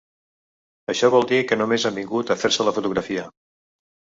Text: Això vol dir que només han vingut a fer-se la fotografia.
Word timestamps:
Això 0.93 1.09
vol 1.17 1.27
dir 1.31 1.41
que 1.51 1.59
només 1.63 1.85
han 1.91 1.99
vingut 1.99 2.33
a 2.33 2.39
fer-se 2.45 2.69
la 2.69 2.77
fotografia. 2.79 3.29